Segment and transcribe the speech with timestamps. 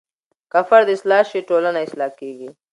[0.51, 2.49] که فرد اصلاح شي ټولنه اصلاح کیږي.